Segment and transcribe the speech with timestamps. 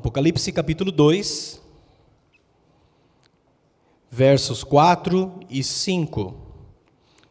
[0.00, 1.60] Apocalipse capítulo 2,
[4.10, 6.34] versos 4 e 5.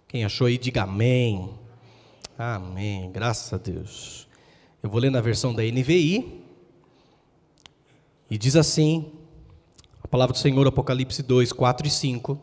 [0.07, 1.49] Quem achou aí, diga amém.
[2.37, 4.27] Amém, graças a Deus.
[4.83, 6.43] Eu vou ler na versão da NVI.
[8.29, 9.13] E diz assim:
[10.03, 12.39] a palavra do Senhor, Apocalipse 2, 4 e 5.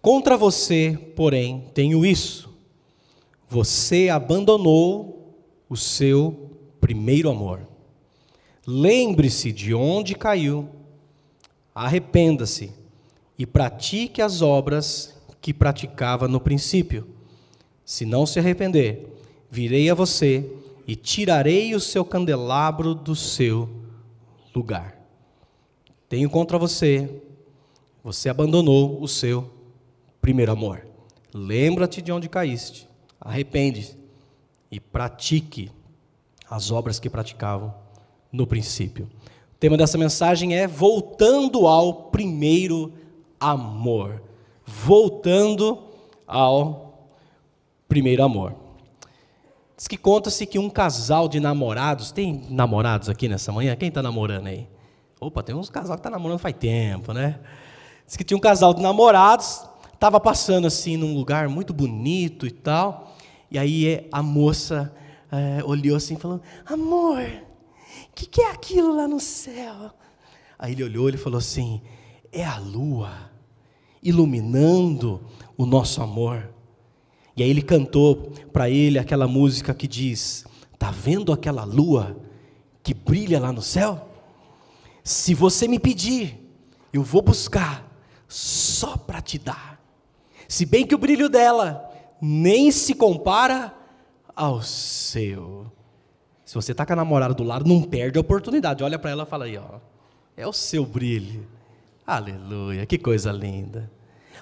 [0.00, 2.48] Contra você, porém, tenho isso.
[3.48, 5.36] Você abandonou
[5.68, 7.71] o seu primeiro amor.
[8.66, 10.68] Lembre-se de onde caiu,
[11.74, 12.72] arrependa-se
[13.36, 17.08] e pratique as obras que praticava no princípio.
[17.84, 19.16] Se não se arrepender,
[19.50, 20.48] virei a você
[20.86, 23.68] e tirarei o seu candelabro do seu
[24.54, 24.96] lugar.
[26.08, 27.22] Tenho contra você,
[28.04, 29.50] você abandonou o seu
[30.20, 30.86] primeiro amor.
[31.34, 32.88] Lembra-te de onde caíste,
[33.20, 33.96] arrepende
[34.70, 35.68] e pratique
[36.48, 37.81] as obras que praticavam
[38.32, 39.08] no princípio.
[39.54, 42.92] O tema dessa mensagem é voltando ao primeiro
[43.38, 44.22] amor.
[44.64, 45.78] Voltando
[46.26, 47.08] ao
[47.86, 48.54] primeiro amor.
[49.76, 53.76] Diz que conta-se que um casal de namorados, tem namorados aqui nessa manhã?
[53.76, 54.68] Quem está namorando aí?
[55.20, 57.38] Opa, tem uns casal que está namorando faz tempo, né?
[58.06, 62.50] Diz que tinha um casal de namorados, estava passando assim num lugar muito bonito e
[62.50, 63.14] tal,
[63.50, 64.92] e aí a moça
[65.30, 67.24] é, olhou assim, falando: Amor,
[68.10, 69.92] o que, que é aquilo lá no céu?
[70.58, 71.82] Aí ele olhou e falou assim:
[72.30, 73.30] É a lua
[74.02, 75.20] iluminando
[75.56, 76.50] o nosso amor.
[77.36, 80.44] E aí ele cantou para ele aquela música que diz:
[80.78, 82.16] Tá vendo aquela lua
[82.82, 84.08] que brilha lá no céu?
[85.04, 86.38] Se você me pedir,
[86.92, 87.88] eu vou buscar
[88.28, 89.80] só para te dar.
[90.48, 91.90] Se bem que o brilho dela
[92.20, 93.74] nem se compara
[94.34, 95.70] ao seu.
[96.52, 98.84] Se você está com a namorada do lado, não perde a oportunidade.
[98.84, 99.80] Olha para ela e fala aí, ó.
[100.36, 101.48] É o seu brilho.
[102.06, 103.90] Aleluia, que coisa linda.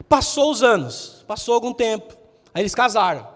[0.08, 2.12] Passou os anos, passou algum tempo.
[2.52, 3.28] Aí eles casaram.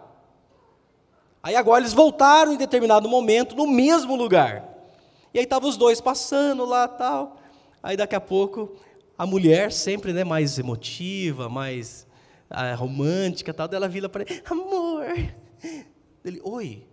[1.41, 4.69] Aí agora eles voltaram em determinado momento no mesmo lugar.
[5.33, 7.37] E aí estavam os dois passando lá tal.
[7.81, 8.75] Aí daqui a pouco
[9.17, 12.09] a mulher sempre né, mais emotiva, mais
[12.51, 15.07] ah, romântica tal, dela vira para ele, amor.
[16.25, 16.85] Ele, oi,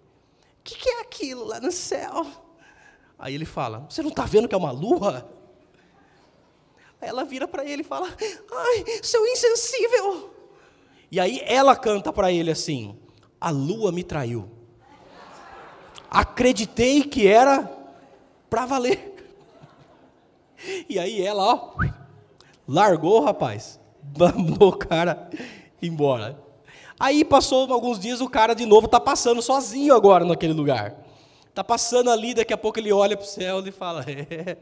[0.64, 2.26] que, que é aquilo lá no céu?
[3.18, 5.30] Aí ele fala, você não está vendo que é uma lua?
[7.02, 10.32] Aí ela vira para ele e fala: Ai, seu insensível.
[11.12, 12.96] E aí ela canta para ele assim:
[13.40, 14.50] A lua me traiu.
[16.10, 17.70] Acreditei que era
[18.50, 19.10] para valer.
[20.88, 21.74] E aí ela, ó,
[22.68, 23.80] largou o rapaz,
[24.16, 25.28] mandou o cara
[25.82, 26.40] embora.
[27.02, 30.96] Aí passou alguns dias, o cara de novo está passando sozinho agora naquele lugar.
[31.50, 34.56] Está passando ali, daqui a pouco ele olha para o céu e fala: É.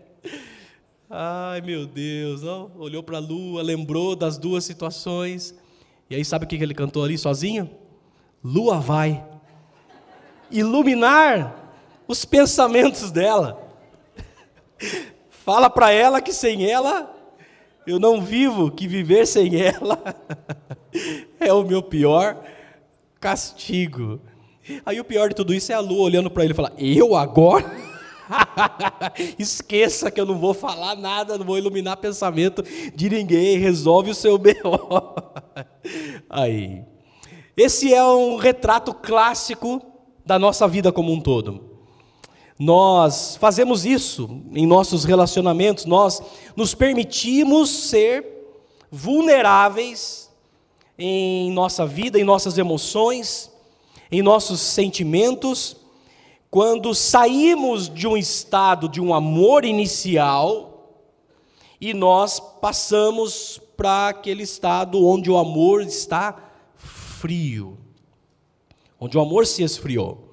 [1.09, 2.41] Ai, meu Deus,
[2.77, 5.53] olhou para a lua, lembrou das duas situações.
[6.09, 7.69] E aí, sabe o que ele cantou ali sozinho?
[8.41, 9.21] Lua vai
[10.50, 11.73] iluminar
[12.07, 13.61] os pensamentos dela.
[15.29, 17.13] Fala para ela que sem ela
[17.85, 20.01] eu não vivo, que viver sem ela
[21.40, 22.44] é o meu pior
[23.19, 24.19] castigo.
[24.85, 27.16] Aí o pior de tudo isso é a lua olhando para ele e falar: Eu
[27.16, 27.89] agora?
[29.39, 32.63] Esqueça que eu não vou falar nada, não vou iluminar pensamento
[32.95, 35.16] de ninguém, resolve o seu B.O.
[36.29, 36.84] Aí.
[37.57, 39.81] Esse é um retrato clássico
[40.25, 41.69] da nossa vida como um todo.
[42.59, 46.21] Nós fazemos isso em nossos relacionamentos, nós
[46.57, 48.25] nos permitimos ser
[48.91, 50.29] vulneráveis
[50.97, 53.49] em nossa vida, em nossas emoções,
[54.11, 55.77] em nossos sentimentos,
[56.51, 60.97] quando saímos de um estado de um amor inicial
[61.79, 66.35] e nós passamos para aquele estado onde o amor está
[66.75, 67.77] frio,
[68.99, 70.28] onde o amor se esfriou.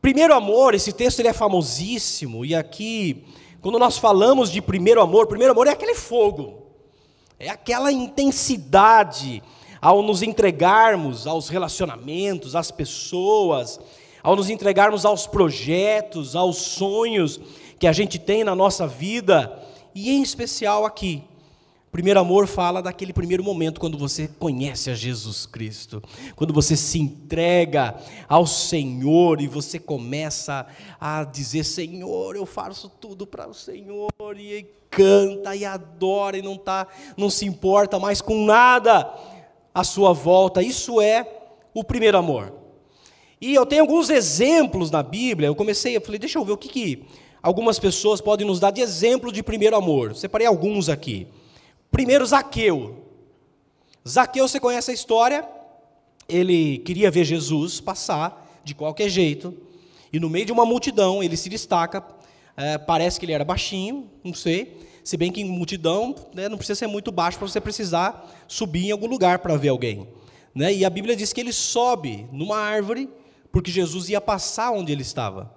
[0.00, 3.24] Primeiro amor, esse texto ele é famosíssimo e aqui,
[3.60, 6.62] quando nós falamos de primeiro amor, primeiro amor é aquele fogo,
[7.38, 9.42] é aquela intensidade
[9.80, 13.80] ao nos entregarmos aos relacionamentos, às pessoas,
[14.22, 17.40] ao nos entregarmos aos projetos, aos sonhos
[17.78, 19.62] que a gente tem na nossa vida,
[19.94, 21.22] e em especial aqui.
[21.96, 26.02] Primeiro amor fala daquele primeiro momento quando você conhece a Jesus Cristo,
[26.34, 27.96] quando você se entrega
[28.28, 30.66] ao Senhor e você começa
[31.00, 36.58] a dizer: Senhor, eu faço tudo para o Senhor, e canta e adora e não
[36.58, 39.10] tá, não se importa mais com nada
[39.74, 40.62] à sua volta.
[40.62, 41.26] Isso é
[41.72, 42.52] o primeiro amor.
[43.40, 45.46] E eu tenho alguns exemplos na Bíblia.
[45.46, 47.06] Eu comecei, eu falei, deixa eu ver o que, que
[47.42, 50.14] algumas pessoas podem nos dar de exemplo de primeiro amor.
[50.14, 51.26] Separei alguns aqui.
[51.96, 53.06] Primeiro, Zaqueu.
[54.06, 55.48] Zaqueu, você conhece a história?
[56.28, 59.56] Ele queria ver Jesus passar de qualquer jeito,
[60.12, 62.04] e no meio de uma multidão ele se destaca.
[62.54, 64.78] É, parece que ele era baixinho, não sei.
[65.02, 68.88] Se bem que em multidão né, não precisa ser muito baixo para você precisar subir
[68.88, 70.06] em algum lugar para ver alguém.
[70.54, 70.74] Né?
[70.74, 73.08] E a Bíblia diz que ele sobe numa árvore
[73.50, 75.50] porque Jesus ia passar onde ele estava.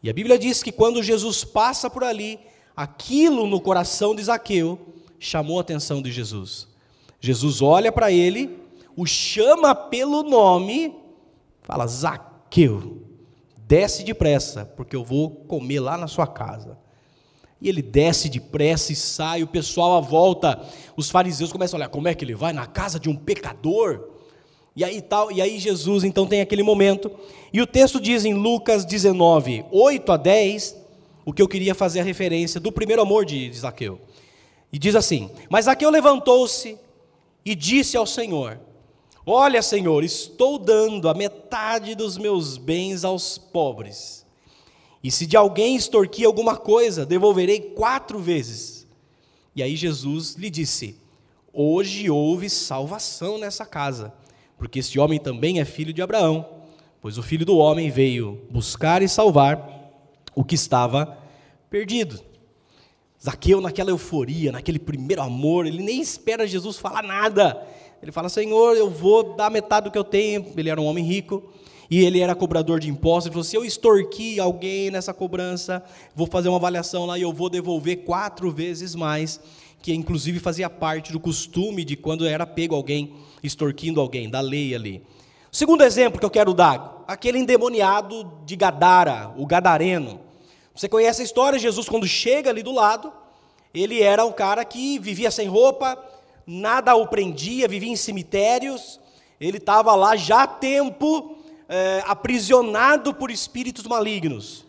[0.00, 2.38] E a Bíblia diz que quando Jesus passa por ali,
[2.76, 6.68] aquilo no coração de Zaqueu chamou a atenção de Jesus.
[7.20, 8.58] Jesus olha para ele,
[8.96, 10.94] o chama pelo nome,
[11.62, 13.02] fala: Zaqueu,
[13.66, 16.78] desce depressa, porque eu vou comer lá na sua casa.
[17.60, 20.60] E ele desce depressa e sai, o pessoal à volta,
[20.94, 24.10] os fariseus começam a olhar, como é que ele vai na casa de um pecador?
[24.74, 27.10] E aí tal, e aí Jesus então tem aquele momento.
[27.50, 30.76] E o texto diz em Lucas 19, 8 a 10,
[31.24, 33.98] o que eu queria fazer a referência do primeiro amor de Zaqueu.
[34.76, 36.78] E diz assim: Mas Zaqueu levantou-se
[37.42, 38.60] e disse ao Senhor:
[39.24, 44.26] Olha, Senhor, estou dando a metade dos meus bens aos pobres.
[45.02, 48.86] E se de alguém extorquir alguma coisa, devolverei quatro vezes.
[49.54, 51.00] E aí Jesus lhe disse:
[51.50, 54.12] Hoje houve salvação nessa casa
[54.58, 56.46] porque este homem também é filho de Abraão,
[57.00, 59.90] pois o filho do homem veio buscar e salvar
[60.34, 61.18] o que estava
[61.68, 62.20] perdido.
[63.26, 67.60] Zaqueu, naquela euforia, naquele primeiro amor, ele nem espera Jesus falar nada.
[68.00, 70.46] Ele fala: Senhor, eu vou dar metade do que eu tenho.
[70.56, 71.42] Ele era um homem rico
[71.90, 73.26] e ele era cobrador de impostos.
[73.26, 75.82] Ele falou: Se eu extorqui alguém nessa cobrança,
[76.14, 79.40] vou fazer uma avaliação lá e eu vou devolver quatro vezes mais
[79.82, 84.74] que inclusive fazia parte do costume de quando era pego alguém extorquindo alguém, da lei
[84.74, 85.02] ali.
[85.52, 90.20] Segundo exemplo que eu quero dar, aquele endemoniado de Gadara, o gadareno.
[90.74, 93.12] Você conhece a história, Jesus quando chega ali do lado,
[93.76, 96.02] ele era um cara que vivia sem roupa,
[96.46, 98.98] nada o prendia, vivia em cemitérios,
[99.40, 101.36] ele estava lá já há tempo,
[101.68, 104.64] é, aprisionado por espíritos malignos.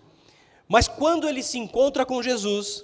[0.68, 2.84] Mas quando ele se encontra com Jesus,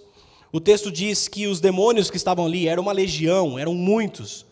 [0.51, 4.45] o texto diz que os demônios que estavam ali eram uma legião, eram muitos.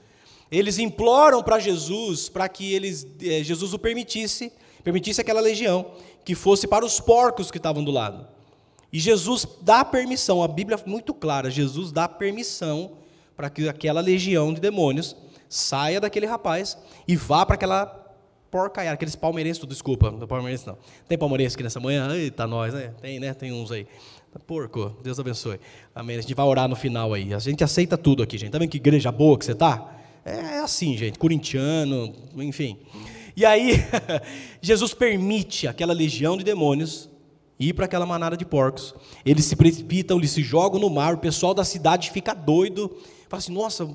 [0.51, 4.51] Eles imploram para Jesus para que eles, eh, Jesus o permitisse,
[4.83, 5.91] permitisse aquela legião
[6.25, 8.27] que fosse para os porcos que estavam do lado.
[8.91, 12.91] E Jesus dá permissão, a Bíblia é muito clara, Jesus dá permissão
[13.35, 15.15] para que aquela legião de demônios
[15.47, 16.77] saia daquele rapaz
[17.07, 18.01] e vá para aquela
[18.51, 20.77] porcaiada, aqueles palmeirenses, desculpa, não palmeirense não.
[21.07, 22.13] Tem palmeirense aqui nessa manhã?
[22.13, 22.93] Eita, nós, né?
[23.01, 23.33] Tem, né?
[23.33, 23.87] Tem uns aí.
[24.45, 25.59] Porco, Deus abençoe.
[25.95, 26.17] Amém.
[26.17, 27.33] A gente vai orar no final aí.
[27.33, 28.51] A gente aceita tudo aqui, gente.
[28.51, 29.95] Tá vendo que igreja boa que você tá?
[30.23, 31.17] É assim, gente.
[31.17, 32.77] Corintiano, enfim.
[33.35, 33.83] E aí,
[34.61, 37.09] Jesus permite aquela legião de demônios
[37.61, 38.93] ir para aquela manada de porcos.
[39.25, 41.13] Eles se precipitam, eles se jogam no mar.
[41.13, 42.89] O pessoal da cidade fica doido.
[43.29, 43.85] Fala assim: nossa,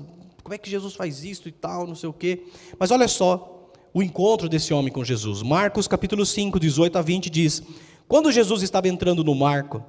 [0.43, 2.43] como é que Jesus faz isso e tal, não sei o quê.
[2.79, 5.41] Mas olha só o encontro desse homem com Jesus.
[5.41, 7.61] Marcos capítulo 5, 18 a 20 diz:
[8.07, 9.83] Quando Jesus estava entrando no marco,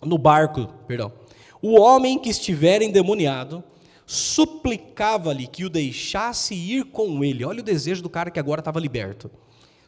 [0.00, 1.12] no barco, perdão.
[1.60, 3.64] O homem que estiver endemoniado
[4.06, 7.44] suplicava-lhe que o deixasse ir com ele.
[7.44, 9.30] Olha o desejo do cara que agora estava liberto.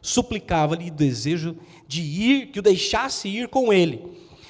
[0.00, 1.56] Suplicava-lhe o desejo
[1.86, 4.02] de ir, que o deixasse ir com ele.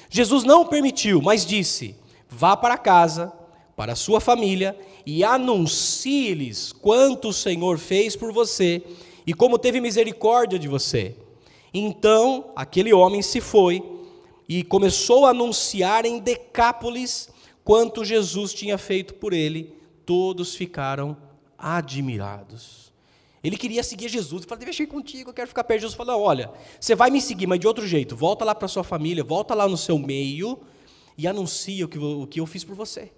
[0.09, 1.95] Jesus não permitiu, mas disse:
[2.29, 3.33] Vá para casa,
[3.75, 8.83] para a sua família, e anuncie-lhes quanto o Senhor fez por você
[9.25, 11.15] e como teve misericórdia de você.
[11.73, 13.83] Então aquele homem se foi
[14.47, 17.29] e começou a anunciar em Decápolis
[17.63, 19.75] quanto Jesus tinha feito por ele.
[20.05, 21.15] Todos ficaram
[21.57, 22.88] admirados.
[23.43, 24.41] Ele queria seguir Jesus.
[24.41, 25.97] Ele falou: Deixa ir contigo, eu quero ficar perto de Jesus.
[25.97, 28.15] Falou: Olha, você vai me seguir, mas de outro jeito.
[28.15, 30.59] Volta lá para sua família, volta lá no seu meio
[31.17, 33.11] e anuncia o que, o que eu fiz por você.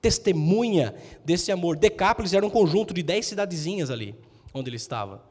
[0.00, 1.76] Testemunha desse amor.
[1.76, 4.14] Decápolis era um conjunto de dez cidadezinhas ali,
[4.52, 5.22] onde ele estava.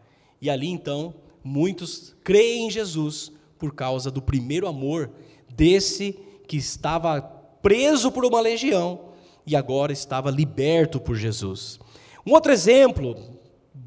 [0.41, 5.11] E ali então, muitos creem em Jesus por causa do primeiro amor
[5.55, 9.09] desse que estava preso por uma legião
[9.47, 11.79] e agora estava liberto por Jesus.
[12.25, 13.15] Um outro exemplo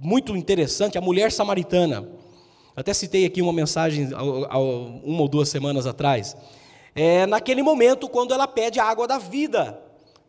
[0.00, 2.08] muito interessante, a mulher samaritana.
[2.74, 6.36] Até citei aqui uma mensagem uma ou duas semanas atrás.
[6.94, 9.80] É naquele momento quando ela pede a água da vida.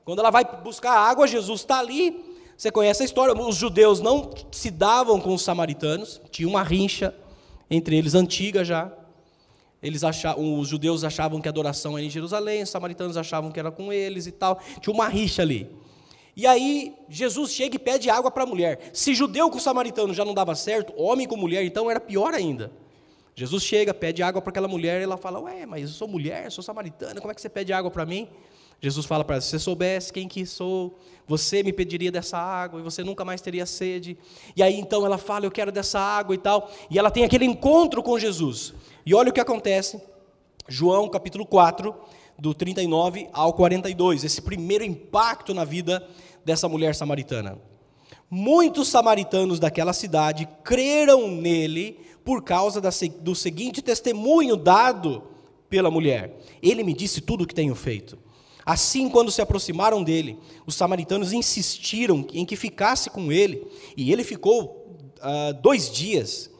[0.03, 2.25] Quando ela vai buscar água, Jesus está ali.
[2.57, 3.33] Você conhece a história?
[3.33, 7.13] Os judeus não se davam com os samaritanos, tinha uma rincha
[7.69, 8.91] entre eles antiga já.
[9.81, 13.59] Eles achavam, os judeus achavam que a adoração era em Jerusalém, os samaritanos achavam que
[13.59, 14.59] era com eles e tal.
[14.81, 15.69] Tinha uma rixa ali.
[16.39, 18.91] E aí Jesus chega e pede água para a mulher.
[18.93, 22.71] Se judeu com samaritano já não dava certo, homem com mulher então era pior ainda.
[23.35, 26.49] Jesus chega, pede água para aquela mulher, e ela fala: Ué, mas eu sou mulher,
[26.49, 28.29] sou samaritana, como é que você pede água para mim?
[28.79, 32.79] Jesus fala para ela: Se você soubesse quem que sou, você me pediria dessa água
[32.79, 34.17] e você nunca mais teria sede.
[34.55, 36.71] E aí então ela fala: Eu quero dessa água e tal.
[36.89, 38.73] E ela tem aquele encontro com Jesus.
[39.05, 40.01] E olha o que acontece.
[40.69, 41.93] João capítulo 4,
[42.39, 44.23] do 39 ao 42.
[44.23, 46.07] Esse primeiro impacto na vida
[46.45, 47.57] dessa mulher samaritana.
[48.29, 52.79] Muitos samaritanos daquela cidade creram nele por causa
[53.21, 55.23] do seguinte testemunho dado
[55.69, 58.17] pela mulher: Ele me disse tudo o que tenho feito.
[58.65, 63.65] Assim, quando se aproximaram dele, os samaritanos insistiram em que ficasse com ele,
[63.97, 64.85] e ele ficou
[65.17, 66.51] uh, dois dias.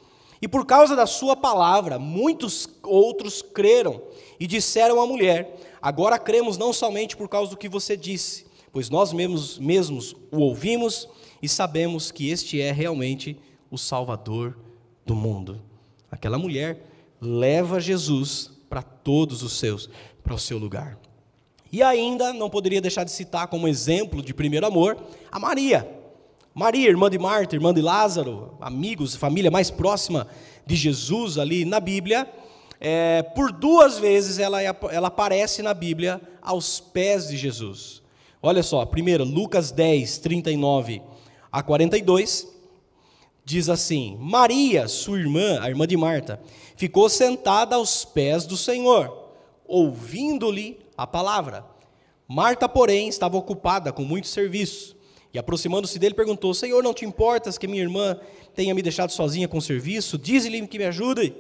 [0.42, 4.02] E por causa da sua palavra, muitos outros creram
[4.40, 8.90] e disseram à mulher: Agora cremos não somente por causa do que você disse, pois
[8.90, 11.08] nós mesmos, mesmos o ouvimos
[11.42, 13.38] e sabemos que este é realmente
[13.70, 14.58] o Salvador
[15.06, 15.62] do mundo.
[16.12, 16.86] Aquela mulher
[17.22, 19.90] leva Jesus para todos os seus,
[20.24, 20.98] para o seu lugar.
[21.72, 24.98] E ainda não poderia deixar de citar como exemplo de primeiro amor
[25.32, 25.88] a Maria.
[26.54, 30.28] Maria, irmã de Marta, irmã de Lázaro, amigos, família mais próxima
[30.66, 32.28] de Jesus ali na Bíblia.
[32.82, 37.99] É, por duas vezes ela, ela aparece na Bíblia aos pés de Jesus.
[38.42, 41.02] Olha só, primeiro, Lucas 10, 39
[41.52, 42.48] a 42,
[43.44, 46.40] diz assim: Maria, sua irmã, a irmã de Marta,
[46.78, 49.32] ficou sentada aos pés do Senhor,
[49.68, 51.66] ouvindo-lhe a palavra.
[52.28, 54.96] Marta, porém, estava ocupada com muito serviço.
[55.34, 58.18] E aproximando-se dele, perguntou: Senhor, não te importas que minha irmã
[58.56, 60.18] tenha me deixado sozinha com o serviço?
[60.18, 61.36] Diz-lhe que me ajude.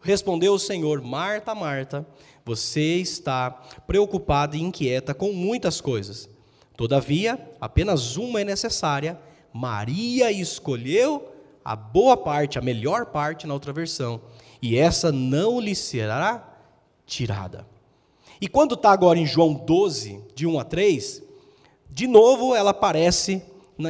[0.00, 2.06] Respondeu o Senhor: Marta, Marta,
[2.44, 3.50] você está
[3.86, 6.28] preocupada e inquieta com muitas coisas.
[6.76, 9.18] Todavia, apenas uma é necessária.
[9.52, 11.32] Maria escolheu
[11.64, 14.20] a boa parte, a melhor parte na outra versão,
[14.60, 16.58] e essa não lhe será
[17.06, 17.66] tirada.
[18.40, 21.22] E quando está agora em João 12, de 1 a 3,
[21.88, 23.42] de novo ela aparece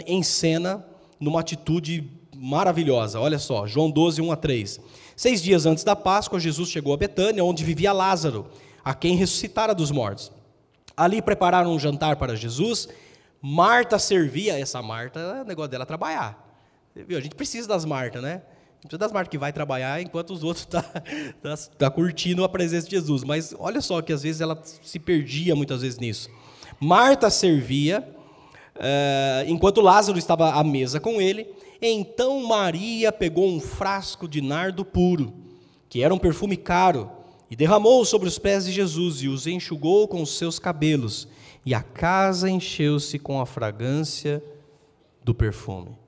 [0.06, 0.86] em cena
[1.18, 3.20] numa atitude maravilhosa.
[3.20, 4.80] Olha só, João 12, 1 a 3.
[5.16, 8.46] Seis dias antes da Páscoa, Jesus chegou a Betânia, onde vivia Lázaro,
[8.84, 10.32] a quem ressuscitara dos mortos.
[10.96, 12.88] Ali prepararam um jantar para Jesus.
[13.40, 16.40] Marta servia, essa Marta, o negócio dela é trabalhar.
[16.96, 18.42] A gente precisa das Martas, né?
[18.84, 20.82] precisa das marcas que vai trabalhar enquanto os outros estão
[21.42, 23.24] tá, tá, tá curtindo a presença de Jesus.
[23.24, 26.28] Mas olha só que às vezes ela se perdia muitas vezes nisso.
[26.78, 28.06] Marta servia,
[28.76, 31.46] uh, enquanto Lázaro estava à mesa com ele.
[31.86, 35.34] Então Maria pegou um frasco de nardo puro,
[35.86, 37.10] que era um perfume caro,
[37.50, 41.28] e derramou sobre os pés de Jesus e os enxugou com os seus cabelos.
[41.64, 44.42] E a casa encheu-se com a fragrância
[45.22, 45.98] do perfume.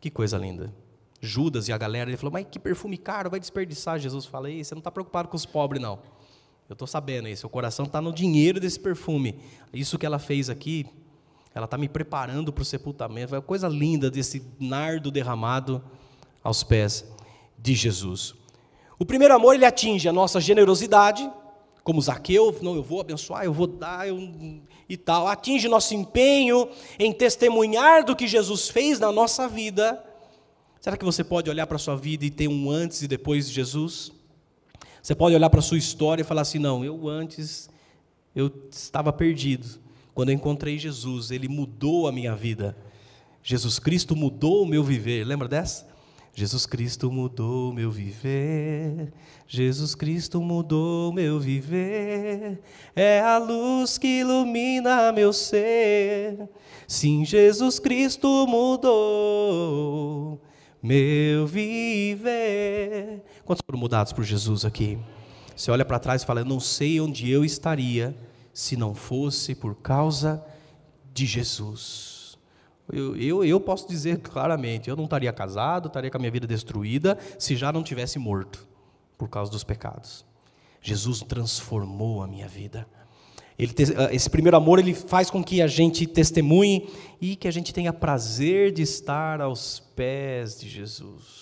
[0.00, 0.72] Que coisa linda.
[1.20, 3.98] Judas e a galera, ele falou, mas que perfume caro, vai desperdiçar.
[3.98, 5.98] Jesus fala, Ei, você não está preocupado com os pobres, não.
[6.70, 9.38] Eu estou sabendo isso, seu coração está no dinheiro desse perfume.
[9.74, 10.86] Isso que ela fez aqui,
[11.54, 13.34] ela está me preparando para o sepultamento.
[13.34, 15.82] É uma coisa linda desse nardo derramado
[16.42, 17.04] aos pés
[17.58, 18.34] de Jesus.
[18.98, 21.30] O primeiro amor, ele atinge a nossa generosidade,
[21.82, 24.18] como Zaqueu, não, eu vou abençoar, eu vou dar, eu,
[24.88, 25.26] e tal.
[25.26, 30.04] Atinge nosso empenho em testemunhar do que Jesus fez na nossa vida
[30.80, 33.46] Será que você pode olhar para a sua vida e ter um antes e depois
[33.46, 34.10] de Jesus?
[35.02, 37.68] Você pode olhar para a sua história e falar assim: não, eu antes
[38.34, 39.78] eu estava perdido.
[40.14, 42.76] Quando eu encontrei Jesus, ele mudou a minha vida.
[43.42, 45.24] Jesus Cristo mudou o meu viver.
[45.24, 45.88] Lembra dessa?
[46.32, 49.12] Jesus Cristo mudou meu viver.
[49.46, 52.60] Jesus Cristo mudou meu viver.
[52.94, 56.48] É a luz que ilumina meu ser.
[56.86, 60.40] Sim, Jesus Cristo mudou
[60.82, 63.22] meu viver.
[63.44, 64.98] Quantos foram mudados por Jesus aqui?
[65.56, 68.16] Você olha para trás e fala: Eu não sei onde eu estaria
[68.52, 70.44] se não fosse por causa
[71.12, 72.38] de Jesus.
[72.92, 76.46] Eu, eu, eu posso dizer claramente: eu não estaria casado, estaria com a minha vida
[76.46, 78.66] destruída se já não tivesse morto
[79.16, 80.24] por causa dos pecados.
[80.80, 82.86] Jesus transformou a minha vida.
[83.58, 86.88] Ele, ah, esse primeiro amor ele faz com que a gente testemunhe
[87.20, 91.39] e que a gente tenha prazer de estar aos pés de Jesus.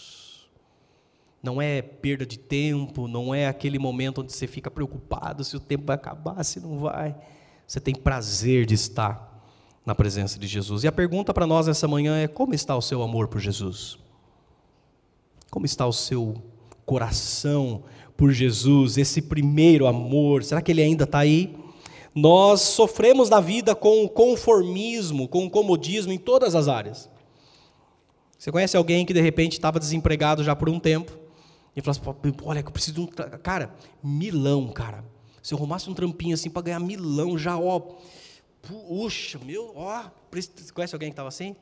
[1.43, 5.61] Não é perda de tempo, não é aquele momento onde você fica preocupado se o
[5.61, 7.15] tempo vai acabar, se não vai.
[7.67, 9.29] Você tem prazer de estar
[9.87, 10.85] na presença de Jesus.
[10.85, 13.99] E a pergunta para nós essa manhã é: como está o seu amor por Jesus?
[15.51, 16.35] Como está o seu
[16.85, 17.85] coração
[18.17, 20.43] por Jesus, esse primeiro amor?
[20.43, 21.55] Será que ele ainda está aí?
[22.15, 27.09] Nós sofremos na vida com o conformismo, com o comodismo em todas as áreas.
[28.39, 31.13] Você conhece alguém que de repente estava desempregado já por um tempo,
[31.79, 33.07] E fala assim, olha, eu preciso de um.
[33.07, 35.05] Cara, milão, cara.
[35.41, 37.79] Se eu arrumasse um trampinho assim para ganhar milão, já, ó.
[38.61, 40.11] Puxa, meu, ó.
[40.75, 41.55] Conhece alguém que estava assim?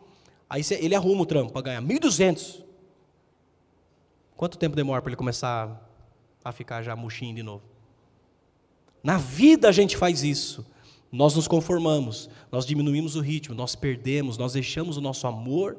[0.49, 2.65] Aí ele arruma o trampo para ganhar 1.200.
[4.35, 5.87] Quanto tempo demora para ele começar
[6.43, 7.63] a ficar já murchinho de novo?
[9.03, 10.65] Na vida a gente faz isso.
[11.13, 15.77] Nós nos conformamos, nós diminuímos o ritmo, nós perdemos, nós deixamos o nosso amor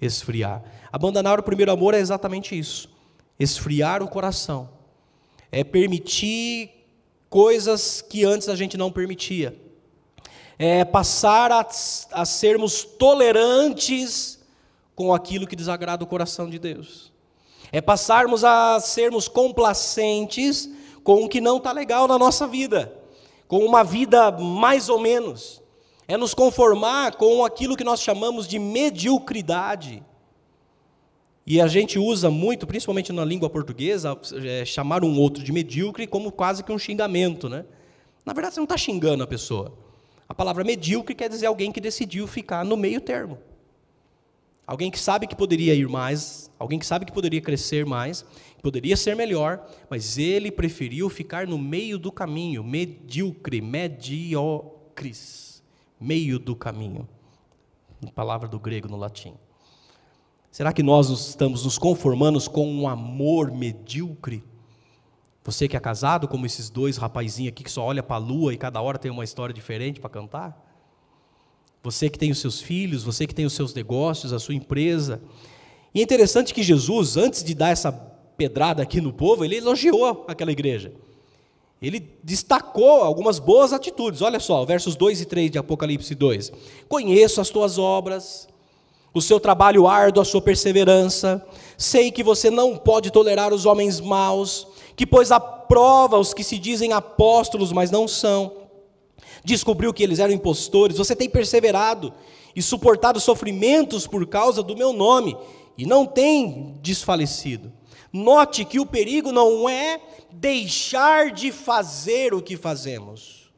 [0.00, 0.62] esfriar.
[0.90, 2.93] Abandonar o primeiro amor é exatamente isso:
[3.38, 4.68] esfriar o coração.
[5.50, 6.70] É permitir
[7.28, 9.60] coisas que antes a gente não permitia.
[10.58, 11.66] É passar a,
[12.12, 14.38] a sermos tolerantes
[14.94, 17.12] com aquilo que desagrada o coração de Deus.
[17.72, 20.70] É passarmos a sermos complacentes
[21.02, 22.96] com o que não está legal na nossa vida,
[23.48, 25.60] com uma vida mais ou menos.
[26.06, 30.02] É nos conformar com aquilo que nós chamamos de mediocridade.
[31.46, 36.06] E a gente usa muito, principalmente na língua portuguesa, é, chamar um outro de medíocre
[36.06, 37.48] como quase que um xingamento.
[37.48, 37.66] Né?
[38.24, 39.76] Na verdade, você não está xingando a pessoa.
[40.26, 43.38] A palavra medíocre quer dizer alguém que decidiu ficar no meio termo.
[44.66, 48.24] Alguém que sabe que poderia ir mais, alguém que sabe que poderia crescer mais,
[48.62, 55.62] poderia ser melhor, mas ele preferiu ficar no meio do caminho, medíocre, mediocres,
[56.00, 57.06] meio do caminho.
[58.14, 59.34] Palavra do grego no latim.
[60.54, 64.44] Será que nós estamos nos conformando com um amor medíocre?
[65.42, 68.54] Você que é casado, como esses dois rapazinhos aqui que só olha para a lua
[68.54, 70.56] e cada hora tem uma história diferente para cantar?
[71.82, 75.20] Você que tem os seus filhos, você que tem os seus negócios, a sua empresa.
[75.92, 80.24] E é interessante que Jesus, antes de dar essa pedrada aqui no povo, ele elogiou
[80.28, 80.92] aquela igreja.
[81.82, 84.22] Ele destacou algumas boas atitudes.
[84.22, 86.52] Olha só, versos 2 e 3 de Apocalipse 2.
[86.88, 88.46] Conheço as tuas obras,
[89.14, 91.46] o seu trabalho árduo, a sua perseverança.
[91.78, 94.66] Sei que você não pode tolerar os homens maus,
[94.96, 98.64] que pois aprova os que se dizem apóstolos, mas não são
[99.44, 102.12] descobriu que eles eram impostores, você tem perseverado
[102.56, 105.36] e suportado sofrimentos por causa do meu nome
[105.76, 107.70] e não tem desfalecido.
[108.12, 110.00] Note que o perigo não é
[110.30, 113.52] deixar de fazer o que fazemos.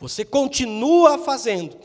[0.00, 1.76] Você continua fazendo.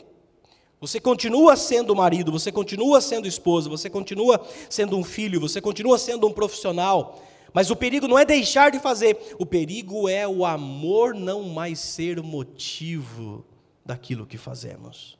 [0.82, 5.96] Você continua sendo marido, você continua sendo esposa, você continua sendo um filho, você continua
[5.96, 7.22] sendo um profissional,
[7.54, 11.78] mas o perigo não é deixar de fazer, o perigo é o amor não mais
[11.78, 13.44] ser o motivo
[13.86, 15.16] daquilo que fazemos.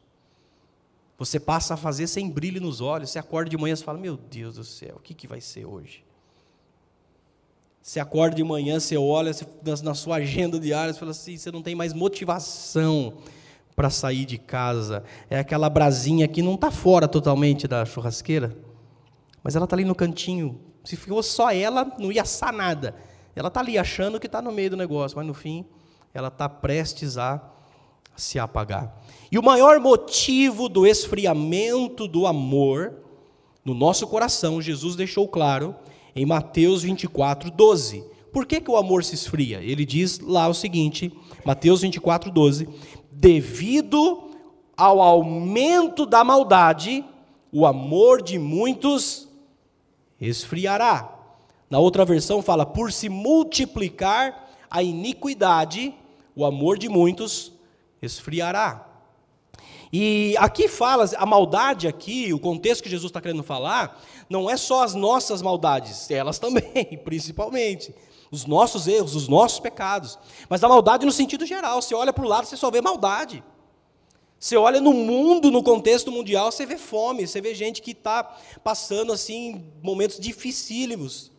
[1.16, 4.16] Você passa a fazer sem brilho nos olhos, você acorda de manhã e fala: Meu
[4.16, 6.02] Deus do céu, o que, que vai ser hoje?
[7.80, 9.30] Você acorda de manhã, você olha
[9.84, 13.16] na sua agenda diária, você fala assim: você não tem mais motivação
[13.74, 15.02] para sair de casa.
[15.28, 18.56] É aquela brasinha que não está fora totalmente da churrasqueira,
[19.42, 22.94] mas ela está ali no cantinho, se fosse só ela, não ia assar nada.
[23.34, 25.64] Ela está ali achando que está no meio do negócio, mas no fim,
[26.12, 27.40] ela está prestes a
[28.16, 29.00] se apagar.
[29.30, 32.94] E o maior motivo do esfriamento do amor
[33.64, 35.74] no nosso coração, Jesus deixou claro
[36.14, 38.04] em Mateus 24, 12.
[38.32, 39.60] Por que, que o amor se esfria?
[39.62, 41.12] Ele diz lá o seguinte,
[41.44, 42.68] Mateus 24, 12:
[43.12, 44.30] Devido
[44.76, 47.04] ao aumento da maldade,
[47.52, 49.28] o amor de muitos
[50.20, 51.14] esfriará.
[51.68, 55.94] Na outra versão fala: por se multiplicar a iniquidade,
[56.34, 57.52] o amor de muitos
[58.00, 58.88] esfriará.
[59.92, 64.56] E aqui fala, a maldade aqui, o contexto que Jesus está querendo falar, não é
[64.56, 67.94] só as nossas maldades, elas também, principalmente.
[68.32, 70.18] Os nossos erros, os nossos pecados.
[70.48, 71.82] Mas a maldade no sentido geral.
[71.82, 73.44] Você olha para o lado, você só vê maldade.
[74.40, 78.24] Você olha no mundo, no contexto mundial, você vê fome, você vê gente que está
[78.64, 81.30] passando assim momentos dificílimos.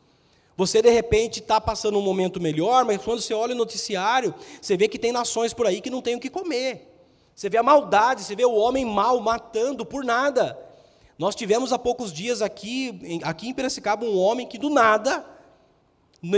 [0.55, 4.77] Você de repente está passando um momento melhor, mas quando você olha o noticiário, você
[4.77, 6.95] vê que tem nações por aí que não tem o que comer.
[7.35, 10.57] Você vê a maldade, você vê o homem mau matando por nada.
[11.17, 15.32] Nós tivemos há poucos dias aqui, aqui em Piracicaba, um homem que do nada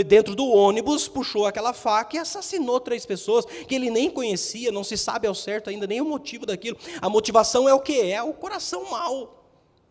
[0.04, 4.82] dentro do ônibus, puxou aquela faca e assassinou três pessoas que ele nem conhecia, não
[4.82, 6.76] se sabe ao certo ainda nem o motivo daquilo.
[7.00, 8.00] A motivação é o que?
[8.00, 9.44] É o coração mau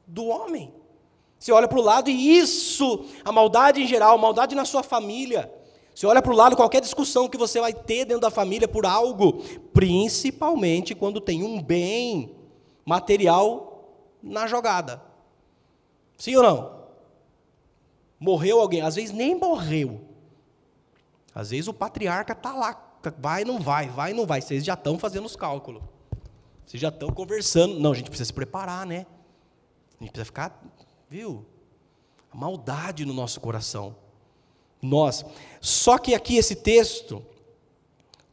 [0.05, 0.73] do homem.
[1.39, 4.83] Você olha para o lado e isso, a maldade em geral, a maldade na sua
[4.83, 5.51] família.
[5.93, 8.85] Você olha para o lado, qualquer discussão que você vai ter dentro da família por
[8.85, 9.41] algo,
[9.73, 12.35] principalmente quando tem um bem
[12.83, 15.01] material na jogada.
[16.17, 16.74] Sim ou não?
[18.25, 20.01] Morreu alguém, às vezes nem morreu.
[21.33, 24.41] Às vezes o patriarca está lá, vai não vai, vai não vai.
[24.41, 25.83] Vocês já estão fazendo os cálculos.
[26.65, 27.79] Vocês já estão conversando.
[27.79, 29.05] Não, a gente precisa se preparar, né?
[29.99, 30.59] A gente precisa ficar,
[31.07, 31.45] viu?
[32.35, 33.95] maldade no nosso coração.
[34.81, 35.25] Nós.
[35.61, 37.23] Só que aqui esse texto,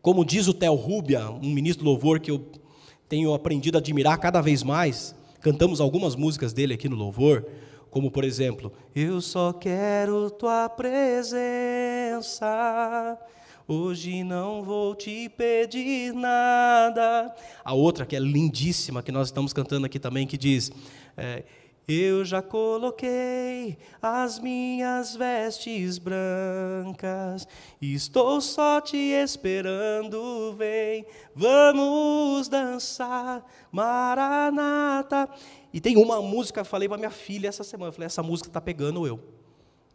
[0.02, 2.44] como diz o Theo Rubia, um ministro do louvor que eu
[3.09, 7.46] tenho aprendido a admirar cada vez mais, cantamos algumas músicas dele aqui no louvor,
[7.92, 11.28] como por exemplo, Eu só quero tua presença.
[13.68, 17.35] Hoje não vou te pedir nada.
[17.62, 20.72] A outra, que é lindíssima, que nós estamos cantando aqui também, que diz:
[21.18, 21.44] é,
[21.87, 27.46] Eu já coloquei as minhas vestes brancas,
[27.81, 35.28] estou só te esperando, vem, vamos dançar, Maranata.
[35.72, 38.61] E tem uma música, falei para minha filha essa semana, eu falei, essa música está
[38.61, 39.20] pegando eu.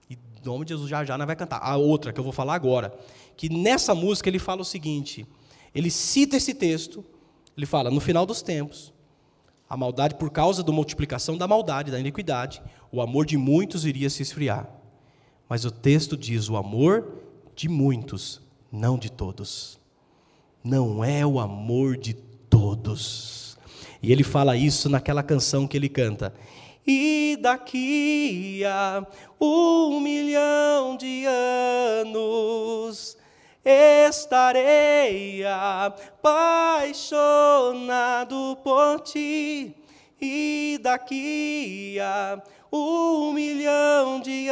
[0.10, 1.60] E em nome de Jesus já já não vai cantar.
[1.60, 2.98] A outra que eu vou falar agora,
[3.36, 5.28] que nessa música ele fala o seguinte,
[5.74, 7.06] ele cita esse texto,
[7.56, 8.94] ele fala, no final dos tempos,
[9.70, 12.62] a maldade por causa da multiplicação da maldade, da iniquidade,
[12.92, 14.70] o amor de muitos iria se esfriar.
[15.50, 17.22] Mas o texto diz: o amor
[17.56, 19.80] de muitos, não de todos.
[20.64, 23.47] Não é o amor de todos.
[24.08, 26.34] E ele fala isso naquela canção que ele canta.
[26.88, 29.06] E daqui a
[29.38, 31.26] um milhão de
[32.06, 33.18] anos
[33.66, 37.18] estarei apaixonado
[38.64, 39.76] por ti.
[40.22, 42.42] E daqui a
[42.72, 44.48] um milhão de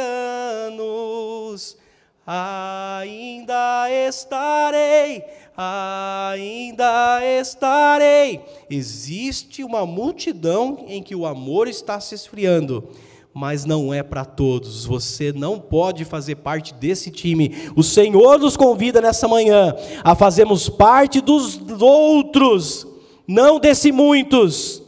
[0.68, 1.78] anos
[2.26, 5.24] ainda estarei
[5.56, 8.40] ainda estarei.
[8.68, 12.88] Existe uma multidão em que o amor está se esfriando,
[13.32, 14.84] mas não é para todos.
[14.84, 17.70] Você não pode fazer parte desse time.
[17.74, 22.86] O Senhor nos convida nessa manhã a fazermos parte dos outros,
[23.26, 24.85] não desse muitos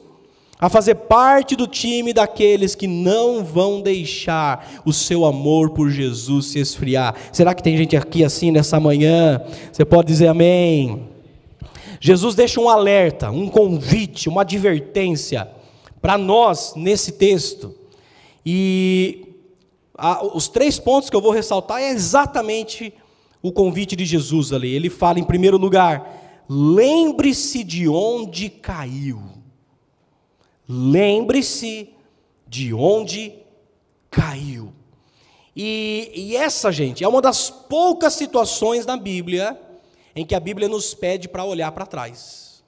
[0.61, 6.47] a fazer parte do time daqueles que não vão deixar o seu amor por Jesus
[6.47, 7.15] se esfriar.
[7.33, 9.41] Será que tem gente aqui assim nessa manhã?
[9.73, 11.07] Você pode dizer amém.
[12.01, 15.49] Jesus deixa um alerta, um convite, uma advertência
[16.03, 17.75] para nós nesse texto.
[18.45, 19.27] E
[19.97, 22.93] a, os três pontos que eu vou ressaltar é exatamente
[23.41, 24.75] o convite de Jesus ali.
[24.75, 29.38] Ele fala, em primeiro lugar, lembre-se de onde caiu.
[30.69, 31.95] Lembre-se
[32.47, 33.33] de onde
[34.11, 34.73] caiu.
[35.57, 39.61] E, e, essa, gente, é uma das poucas situações na Bíblia
[40.15, 42.63] em que a Bíblia nos pede para olhar para trás.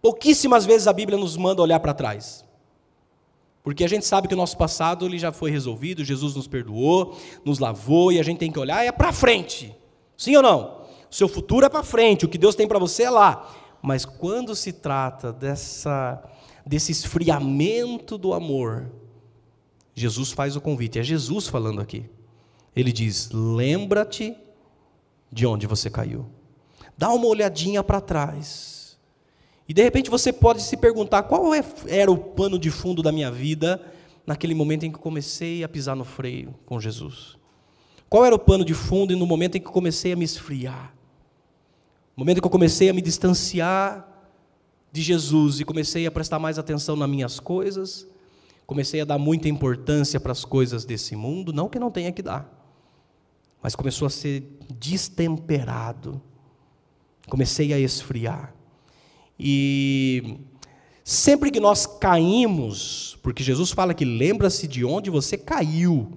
[0.00, 2.44] Pouquíssimas vezes a Bíblia nos manda olhar para trás.
[3.62, 7.16] Porque a gente sabe que o nosso passado ele já foi resolvido, Jesus nos perdoou,
[7.44, 9.74] nos lavou e a gente tem que olhar é para frente.
[10.16, 10.82] Sim ou não?
[11.10, 13.54] O seu futuro é para frente, o que Deus tem para você é lá.
[13.82, 16.22] Mas quando se trata dessa,
[16.66, 18.90] desse esfriamento do amor,
[19.94, 22.08] Jesus faz o convite, é Jesus falando aqui.
[22.74, 24.36] Ele diz: Lembra-te
[25.30, 26.26] de onde você caiu.
[26.96, 28.98] Dá uma olhadinha para trás.
[29.68, 33.12] E de repente você pode se perguntar: qual é, era o pano de fundo da
[33.12, 33.80] minha vida
[34.26, 37.36] naquele momento em que comecei a pisar no freio com Jesus?
[38.08, 40.94] Qual era o pano de fundo no momento em que comecei a me esfriar?
[42.18, 44.04] Momento que eu comecei a me distanciar
[44.90, 48.08] de Jesus e comecei a prestar mais atenção nas minhas coisas,
[48.66, 52.20] comecei a dar muita importância para as coisas desse mundo, não que não tenha que
[52.20, 52.52] dar,
[53.62, 54.42] mas começou a ser
[54.80, 56.20] destemperado,
[57.28, 58.52] comecei a esfriar.
[59.38, 60.40] E
[61.04, 66.10] sempre que nós caímos, porque Jesus fala que lembra-se de onde você caiu,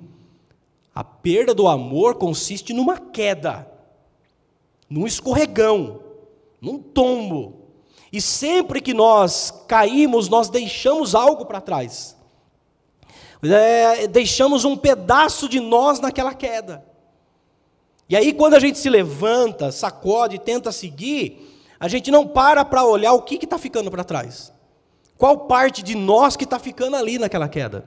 [0.95, 3.70] a perda do amor consiste numa queda
[4.91, 6.01] num escorregão,
[6.59, 7.61] num tombo.
[8.11, 12.17] E sempre que nós caímos, nós deixamos algo para trás.
[13.41, 16.85] É, deixamos um pedaço de nós naquela queda.
[18.09, 22.83] E aí, quando a gente se levanta, sacode, tenta seguir, a gente não para para
[22.83, 24.51] olhar o que está ficando para trás.
[25.17, 27.85] Qual parte de nós que está ficando ali naquela queda?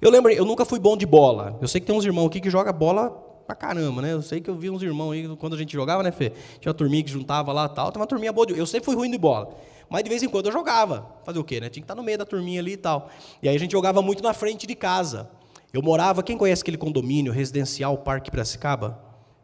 [0.00, 1.58] Eu lembro, eu nunca fui bom de bola.
[1.60, 4.12] Eu sei que tem uns irmãos aqui que jogam bola pra caramba, né?
[4.12, 6.30] Eu sei que eu vi uns irmãos aí, quando a gente jogava, né, Fê?
[6.60, 8.58] Tinha uma turminha que juntava lá e tal, tem uma turminha boa de...
[8.58, 9.54] Eu sempre fui ruim de bola.
[9.92, 11.06] Mas de vez em quando eu jogava.
[11.22, 11.68] Fazer o quê, né?
[11.68, 13.10] Tinha que estar no meio da turminha ali e tal.
[13.42, 15.28] E aí a gente jogava muito na frente de casa.
[15.70, 18.98] Eu morava, quem conhece aquele condomínio residencial Parque Piracicaba?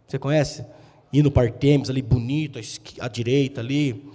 [0.06, 0.64] Você conhece?
[1.12, 2.58] Ir no Parque Temes, ali bonito,
[2.98, 4.10] à direita ali.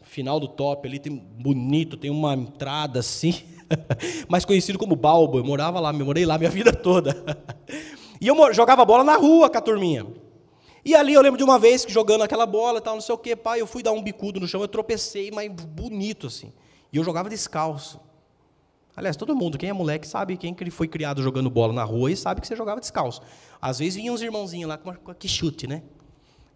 [0.00, 3.34] Final do top ali, tem bonito, tem uma entrada assim.
[4.28, 5.38] mais conhecido como Balbo.
[5.38, 7.16] Eu morava lá, eu morei lá minha vida toda.
[8.24, 10.06] E eu jogava bola na rua com a turminha.
[10.82, 13.14] E ali eu lembro de uma vez que jogando aquela bola e tal, não sei
[13.14, 16.50] o quê, pai, eu fui dar um bicudo no chão, eu tropecei, mas bonito assim.
[16.90, 18.00] E eu jogava descalço.
[18.96, 22.16] Aliás, todo mundo, quem é moleque sabe, quem foi criado jogando bola na rua e
[22.16, 23.20] sabe que você jogava descalço.
[23.60, 25.82] Às vezes vinham uns irmãozinhos lá com, uma, que chute, né?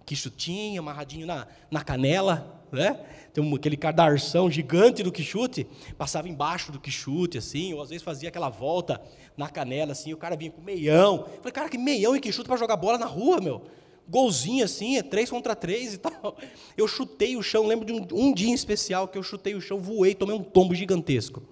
[0.07, 3.01] Que chutinho, amarradinho na, na canela, né?
[3.33, 7.91] Tem aquele cadarção gigante do que chute, passava embaixo do que chute, assim, ou às
[7.91, 9.01] vezes fazia aquela volta
[9.37, 11.27] na canela, assim, o cara vinha com meião.
[11.29, 13.63] Eu falei, cara, que meião e que chute para jogar bola na rua, meu
[14.09, 16.37] golzinho assim, é três contra três e tal.
[16.77, 19.61] Eu chutei o chão, lembro de um, um, dia em especial que eu chutei o
[19.61, 21.43] chão, voei, tomei um tombo gigantesco.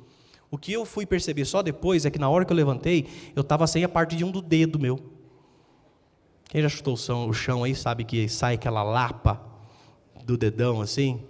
[0.51, 3.43] O que eu fui perceber só depois é que na hora que eu levantei, eu
[3.43, 4.99] estava sem a parte de um do dedo meu.
[6.49, 9.45] Quem já chutou o chão aí sabe que sai aquela lapa
[10.27, 11.21] do dedão assim?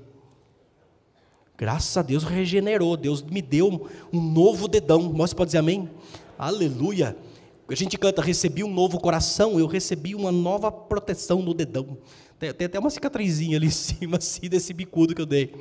[1.59, 5.13] Graças a Deus regenerou, Deus me deu um novo dedão.
[5.13, 5.89] Você pode dizer amém?
[6.39, 7.17] Aleluia.
[7.69, 11.99] A gente canta, recebi um novo coração, eu recebi uma nova proteção no dedão.
[12.39, 15.53] Tem, tem até uma cicatrizinha ali em cima, assim, desse bicudo que eu dei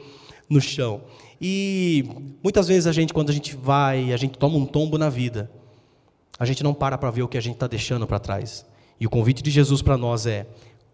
[0.50, 1.02] no chão.
[1.42, 2.06] E
[2.44, 5.50] muitas vezes a gente, quando a gente vai, a gente toma um tombo na vida,
[6.38, 8.66] a gente não para para ver o que a gente está deixando para trás.
[9.00, 10.46] E o convite de Jesus para nós é: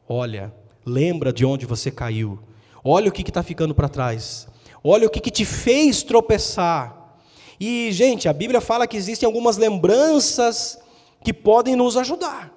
[0.08, 0.54] olha,
[0.86, 2.40] lembra de onde você caiu,
[2.84, 4.48] olha o que está ficando para trás,
[4.84, 7.18] olha o que, que te fez tropeçar.
[7.60, 10.80] E, gente, a Bíblia fala que existem algumas lembranças
[11.24, 12.52] que podem nos ajudar.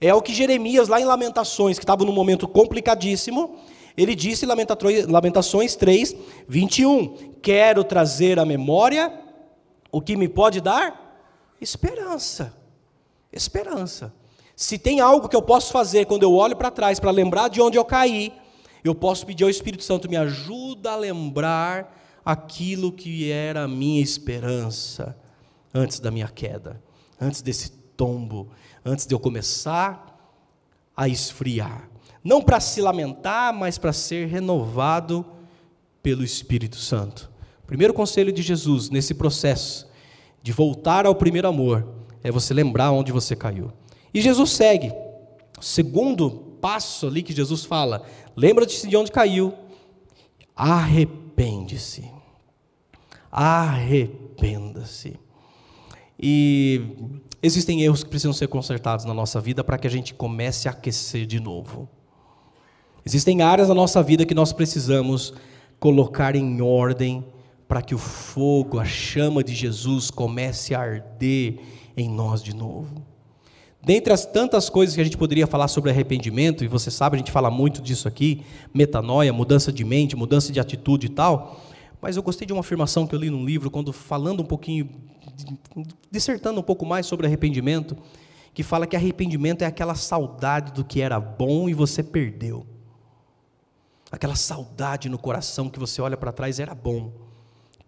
[0.00, 3.58] É o que Jeremias, lá em Lamentações, que estava num momento complicadíssimo,
[3.96, 4.48] ele disse em
[5.08, 6.14] Lamentações 3,
[6.48, 9.12] 21: Quero trazer à memória
[9.92, 11.22] o que me pode dar
[11.60, 12.54] esperança.
[13.32, 14.12] Esperança.
[14.60, 17.62] Se tem algo que eu posso fazer quando eu olho para trás para lembrar de
[17.62, 18.30] onde eu caí,
[18.84, 24.02] eu posso pedir ao Espírito Santo me ajuda a lembrar aquilo que era a minha
[24.02, 25.16] esperança
[25.72, 26.82] antes da minha queda
[27.20, 28.48] antes desse tombo,
[28.84, 30.06] antes de eu começar
[30.96, 31.88] a esfriar.
[32.24, 35.24] Não para se lamentar, mas para ser renovado
[36.02, 37.30] pelo Espírito Santo.
[37.62, 39.88] O primeiro conselho de Jesus nesse processo
[40.42, 41.86] de voltar ao primeiro amor
[42.22, 43.70] é você lembrar onde você caiu.
[44.12, 44.92] E Jesus segue.
[45.60, 48.02] Segundo passo ali que Jesus fala:
[48.36, 49.54] lembra-te de onde caiu,
[50.54, 52.10] arrepende-se.
[53.30, 55.18] Arrependa-se.
[56.18, 56.82] E
[57.42, 60.72] existem erros que precisam ser consertados na nossa vida para que a gente comece a
[60.72, 61.88] aquecer de novo.
[63.04, 65.32] Existem áreas da nossa vida que nós precisamos
[65.78, 67.24] colocar em ordem
[67.66, 71.60] para que o fogo, a chama de Jesus comece a arder
[71.96, 73.09] em nós de novo.
[73.82, 77.18] Dentre as tantas coisas que a gente poderia falar sobre arrependimento, e você sabe, a
[77.18, 78.42] gente fala muito disso aqui,
[78.74, 81.60] metanoia, mudança de mente, mudança de atitude e tal,
[82.00, 84.88] mas eu gostei de uma afirmação que eu li num livro, quando falando um pouquinho
[86.10, 87.96] dissertando um pouco mais sobre arrependimento,
[88.52, 92.66] que fala que arrependimento é aquela saudade do que era bom e você perdeu.
[94.10, 97.29] Aquela saudade no coração que você olha para trás era bom.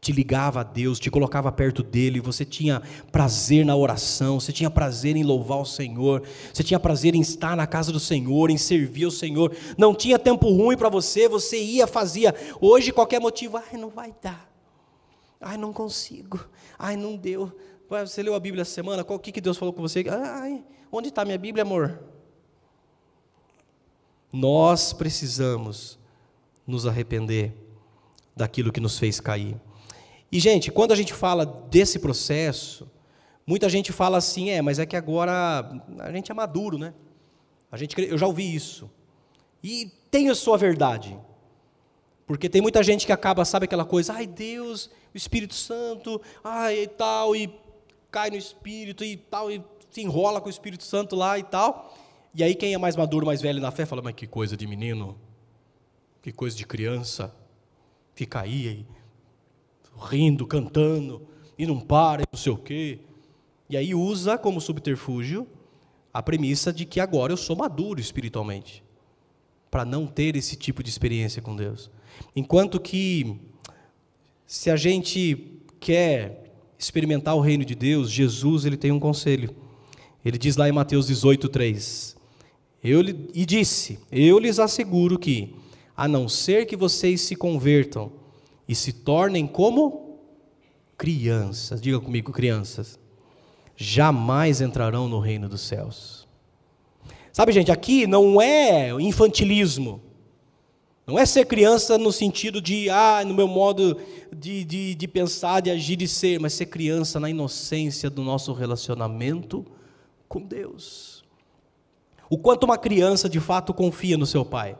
[0.03, 4.69] Te ligava a Deus, te colocava perto dele, você tinha prazer na oração, você tinha
[4.69, 8.59] prazer em louvar o Senhor, você tinha prazer em estar na casa do Senhor, em
[8.59, 9.57] servir o Senhor.
[9.79, 12.35] Não tinha tempo ruim para você, você ia, fazia.
[12.61, 14.53] Hoje, qualquer motivo, ai, não vai dar.
[15.41, 16.49] Ai, não consigo.
[16.77, 17.57] Ai, não deu.
[17.89, 19.07] Você leu a Bíblia essa semana?
[19.07, 20.05] O que, que Deus falou com você?
[20.09, 22.01] Ai, onde está minha Bíblia, amor?
[24.33, 25.97] Nós precisamos
[26.67, 27.55] nos arrepender
[28.35, 29.61] daquilo que nos fez cair.
[30.33, 32.91] E, gente, quando a gente fala desse processo,
[33.47, 36.95] muita gente fala assim, é, mas é que agora a gente é maduro, né?
[37.71, 38.91] A gente, eu já ouvi isso.
[39.63, 41.19] E tem a sua verdade.
[42.27, 46.85] Porque tem muita gente que acaba, sabe aquela coisa, ai Deus, o Espírito Santo, ai
[46.85, 47.55] e tal, e
[48.11, 51.95] cai no Espírito e tal, e se enrola com o Espírito Santo lá e tal.
[52.35, 54.67] E aí quem é mais maduro, mais velho na fé, fala, mas que coisa de
[54.67, 55.15] menino,
[56.23, 57.35] que coisa de criança,
[58.15, 58.87] fica aí,
[60.03, 61.23] rindo, cantando,
[61.59, 62.99] e não para, e não sei o quê.
[63.69, 65.47] E aí usa como subterfúgio
[66.13, 68.83] a premissa de que agora eu sou maduro espiritualmente,
[69.71, 71.91] para não ter esse tipo de experiência com Deus.
[72.37, 73.41] Enquanto que,
[74.47, 79.55] se a gente quer experimentar o reino de Deus, Jesus ele tem um conselho.
[80.25, 82.17] Ele diz lá em Mateus 18, 3:
[82.83, 83.01] eu,
[83.33, 85.55] E disse: Eu lhes asseguro que,
[85.97, 88.13] a não ser que vocês se convertam
[88.73, 90.19] e se tornem como
[90.97, 92.99] crianças, diga comigo, crianças,
[93.77, 96.27] jamais entrarão no reino dos céus.
[97.33, 100.03] Sabe, gente, aqui não é infantilismo.
[101.07, 103.99] Não é ser criança no sentido de, ah, no meu modo
[104.35, 108.53] de, de, de pensar, de agir e ser, mas ser criança na inocência do nosso
[108.53, 109.67] relacionamento
[110.29, 111.25] com Deus.
[112.31, 114.79] O quanto uma criança de fato confia no seu pai.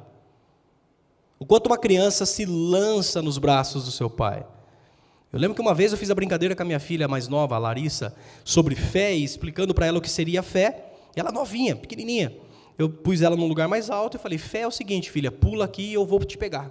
[1.43, 4.47] O quanto uma criança se lança nos braços do seu pai.
[5.33, 7.57] Eu lembro que uma vez eu fiz a brincadeira com a minha filha mais nova,
[7.57, 10.93] a Larissa, sobre fé explicando para ela o que seria fé.
[11.17, 12.33] Ela novinha, pequenininha.
[12.79, 15.65] Eu pus ela num lugar mais alto e falei: fé é o seguinte, filha, pula
[15.65, 16.71] aqui e eu vou te pegar.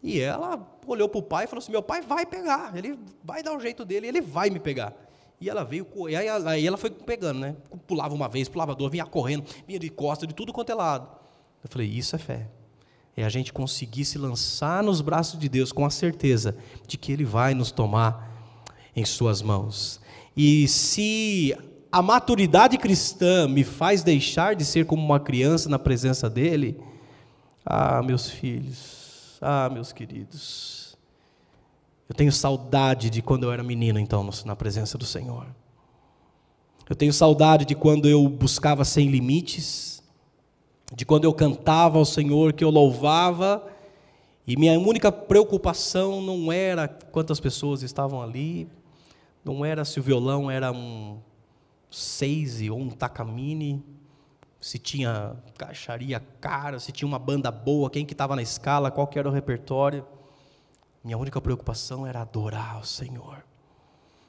[0.00, 3.42] E ela olhou para o pai e falou assim: meu pai vai pegar, ele vai
[3.42, 4.94] dar o jeito dele, ele vai me pegar.
[5.40, 7.56] E ela veio, e aí, ela foi pegando, né?
[7.88, 11.21] Pulava uma vez, pulava duas, vinha correndo, vinha de costas, de tudo quanto é lado.
[11.62, 12.48] Eu falei: isso é fé
[13.16, 17.12] é a gente conseguir se lançar nos braços de Deus com a certeza de que
[17.12, 18.30] Ele vai nos tomar
[18.96, 20.00] em Suas mãos.
[20.36, 21.54] E se
[21.90, 26.80] a maturidade cristã me faz deixar de ser como uma criança na presença dEle,
[27.64, 30.96] ah, meus filhos, ah, meus queridos,
[32.08, 35.46] eu tenho saudade de quando eu era menino, então, na presença do Senhor.
[36.88, 40.01] Eu tenho saudade de quando eu buscava sem limites,
[40.94, 43.66] de quando eu cantava ao Senhor, que eu louvava,
[44.46, 48.68] e minha única preocupação não era quantas pessoas estavam ali,
[49.44, 51.18] não era se o violão era um
[51.90, 53.84] seis ou um tacamine,
[54.60, 59.06] se tinha caixaria cara, se tinha uma banda boa, quem que estava na escala, qual
[59.06, 60.04] que era o repertório.
[61.02, 63.44] Minha única preocupação era adorar o Senhor.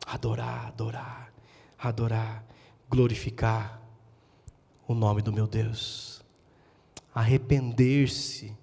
[0.06, 1.34] Adorar, adorar,
[1.78, 2.43] adorar,
[2.89, 3.80] glorificar
[4.88, 6.12] o nome do meu Deus.
[7.13, 8.56] Arrepender-se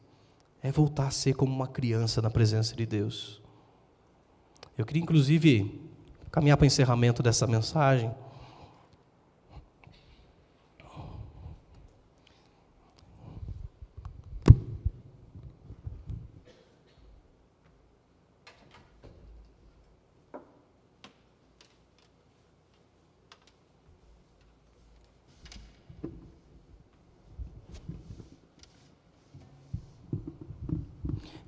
[0.63, 3.41] é voltar a ser como uma criança na presença de Deus.
[4.77, 5.81] Eu queria, inclusive,
[6.31, 8.13] caminhar para o encerramento dessa mensagem.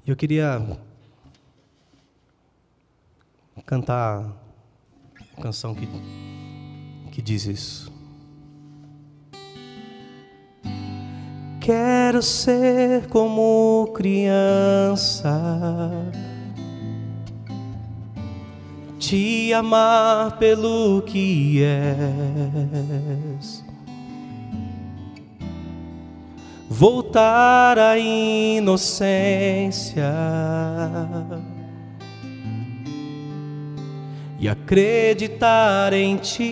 [0.05, 0.61] Eu queria
[3.65, 4.33] cantar
[5.33, 5.89] uma canção que,
[7.13, 7.93] que diz isso.
[11.61, 15.31] Quero ser como criança,
[18.99, 23.63] te amar pelo que és
[26.83, 28.83] voltar à inocência
[34.41, 36.51] e acreditar em ti.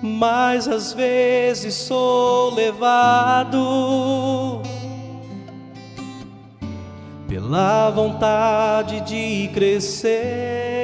[0.00, 3.58] Mas às vezes sou levado
[7.26, 10.79] pela vontade de crescer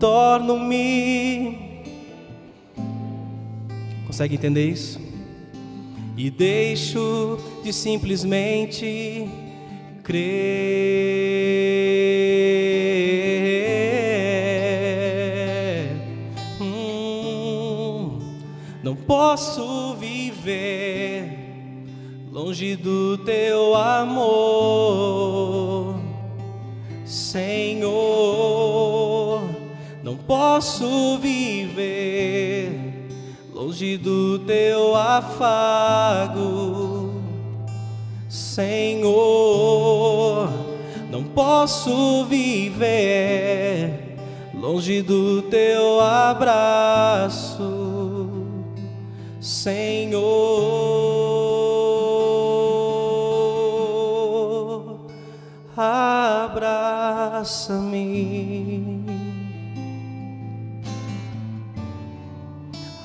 [0.00, 1.84] torno-me.
[4.06, 4.98] Consegue entender isso?
[6.16, 9.28] E deixo de simplesmente
[10.02, 10.26] crer.
[16.60, 18.18] Hum,
[18.82, 21.38] não posso viver
[22.32, 24.40] longe do teu amor,
[27.04, 28.89] Senhor
[30.10, 33.06] não posso viver
[33.54, 36.42] longe do teu afago,
[38.28, 39.08] Senhor.
[41.08, 44.16] Não posso viver
[44.52, 47.60] longe do teu abraço,
[49.40, 50.10] Senhor.
[55.76, 56.80] Abraça-me.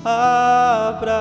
[0.02, 1.20] abraça-me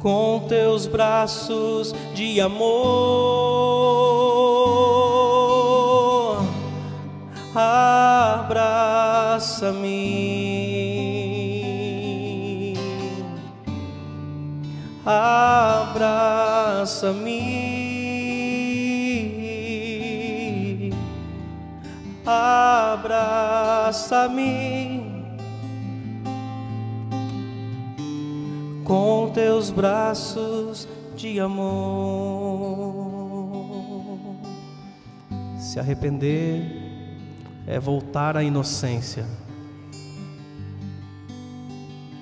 [0.00, 2.72] com teus braços de amor,
[7.54, 8.62] abraça-me.
[15.04, 16.12] Abraça-me,
[22.24, 23.42] abraça-me
[28.84, 30.86] com teus braços
[31.16, 33.02] de amor.
[35.58, 36.62] Se arrepender
[37.66, 39.26] é voltar à inocência.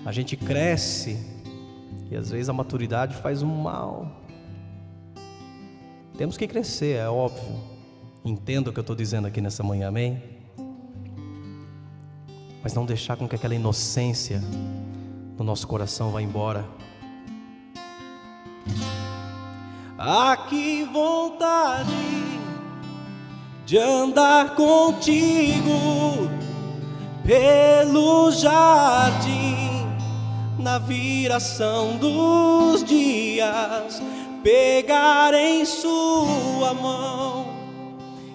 [0.05, 1.30] A gente cresce
[2.11, 4.11] e às vezes a maturidade faz um mal.
[6.19, 7.57] Temos que crescer, é óbvio.
[8.25, 10.23] Entenda o que eu estou dizendo aqui nessa manhã, amém?
[12.63, 14.43] Mas não deixar com que aquela inocência
[15.39, 16.67] no nosso coração vá embora.
[19.97, 21.91] Ah, que vontade
[23.65, 26.29] de andar contigo
[27.25, 29.70] pelo jardim
[30.61, 34.01] na viração dos dias,
[34.43, 37.47] pegar em sua mão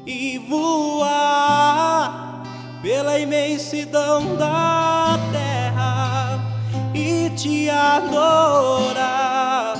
[0.05, 2.43] e voar
[2.81, 6.39] pela imensidão da terra
[6.93, 9.75] e te adorar.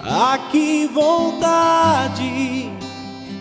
[0.00, 2.70] Ah, que vontade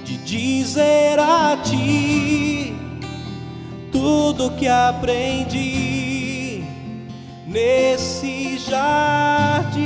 [0.03, 2.75] de dizer a ti
[3.91, 6.08] tudo que aprendi
[7.49, 9.79] nesse jardim,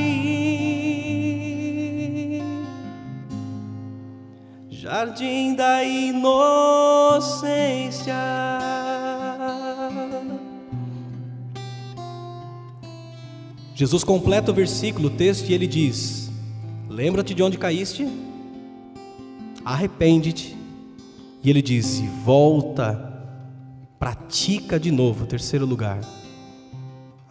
[4.70, 6.44] jardim da inocência.
[13.76, 16.30] Jesus completa o versículo, o texto, e ele diz:
[16.90, 18.06] Lembra-te de onde caíste?
[19.64, 20.56] Arrepende-te.
[21.42, 23.12] E ele disse: Volta,
[23.98, 25.26] pratica de novo.
[25.26, 26.00] Terceiro lugar,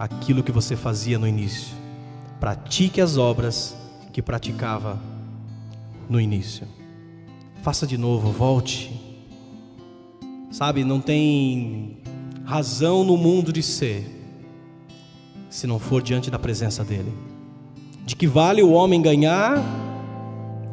[0.02, 1.76] aquilo que você fazia no início.
[2.40, 3.76] Pratique as obras
[4.12, 5.00] que praticava
[6.10, 6.66] no início.
[7.62, 9.00] Faça de novo, volte.
[10.50, 11.98] Sabe, não tem
[12.44, 14.04] razão no mundo de ser
[15.48, 17.14] se não for diante da presença dEle.
[18.04, 19.56] De que vale o homem ganhar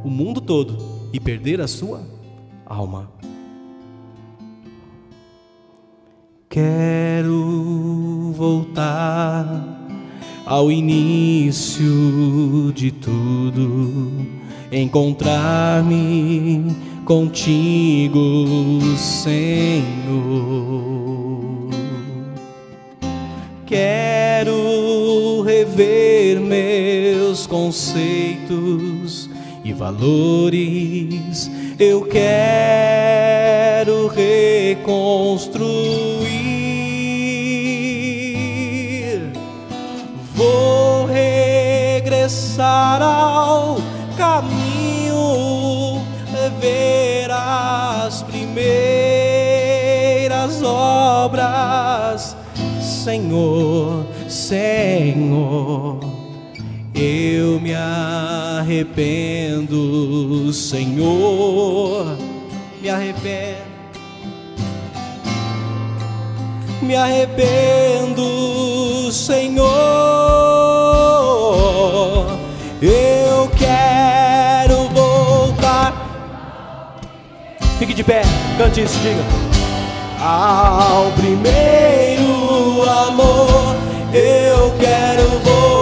[0.04, 0.76] o mundo todo
[1.14, 2.02] e perder a sua
[2.66, 3.12] alma?
[6.50, 7.89] Quero
[8.40, 9.86] voltar
[10.46, 14.12] ao início de tudo,
[14.72, 16.74] encontrar-me
[17.04, 19.84] contigo, Senhor.
[23.66, 29.30] Quero rever meus conceitos
[29.66, 31.52] e valores.
[31.78, 35.99] Eu quero reconstruir.
[42.62, 43.78] Ao
[44.18, 46.02] caminho,
[46.60, 48.60] ver as primeiras
[50.64, 52.36] obras.
[52.82, 56.00] Senhor, Senhor,
[56.94, 58.94] eu me arrependo,
[60.54, 62.18] Senhor,
[62.82, 63.70] me arrependo.
[66.82, 68.24] Me arrependo,
[69.12, 70.09] Senhor.
[72.82, 75.94] Eu quero voltar.
[77.78, 78.22] Fique de pé,
[78.58, 79.22] cante isso, diga.
[80.22, 83.76] Ao primeiro amor,
[84.14, 85.79] eu quero voltar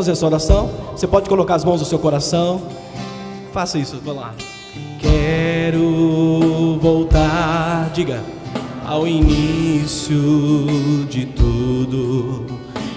[0.00, 0.70] fazer essa oração?
[0.92, 2.62] Você pode colocar as mãos no seu coração.
[3.52, 4.34] Faça isso, vamos lá.
[4.98, 8.22] Quero voltar, diga,
[8.86, 10.16] ao início
[11.10, 12.46] de tudo,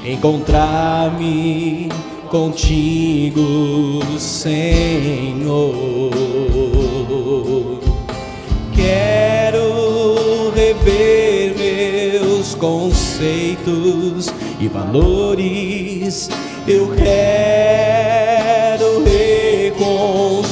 [0.05, 1.89] encontrar-me
[2.29, 6.09] contigo, Senhor.
[8.73, 16.29] Quero rever meus conceitos e valores.
[16.65, 18.23] Eu quero
[19.03, 20.47] reconstruir.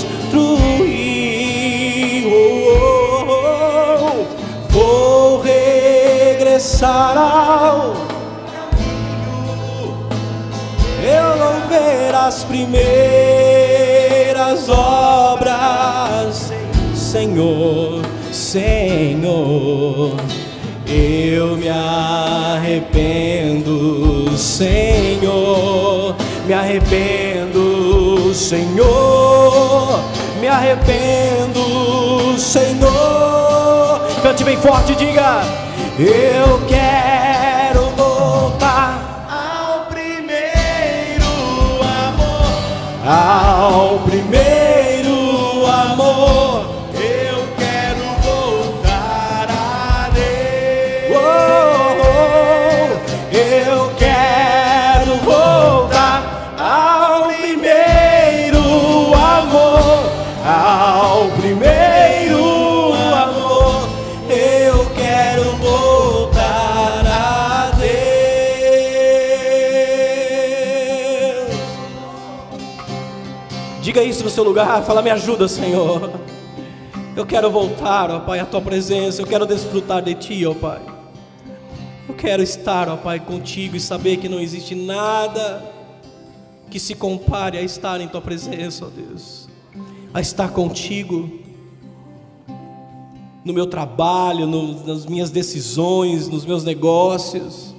[2.28, 4.26] Oh, oh, oh.
[4.70, 8.12] Vou regressar ao
[11.04, 12.78] eu não ver as primeiras
[14.70, 16.54] obras,
[16.94, 20.16] Senhor, Senhor.
[20.86, 22.82] Eu me arrependo,
[24.42, 26.16] Senhor,
[26.48, 30.00] me arrependo, Senhor,
[30.40, 34.02] me arrependo, Senhor.
[34.24, 35.44] Cante bem forte, diga:
[36.00, 41.24] Eu quero voltar ao primeiro
[41.84, 42.50] amor,
[43.06, 44.71] ao primeiro
[74.24, 76.12] no seu lugar, fala: Me ajuda, Senhor.
[77.16, 79.22] Eu quero voltar, ó Pai, à tua presença.
[79.22, 80.80] Eu quero desfrutar de ti, ó Pai.
[82.08, 85.64] Eu quero estar, ó Pai, contigo e saber que não existe nada
[86.70, 89.50] que se compare a estar em tua presença, ó Deus.
[90.14, 91.30] A estar contigo
[93.44, 97.76] no meu trabalho, no, nas minhas decisões, nos meus negócios,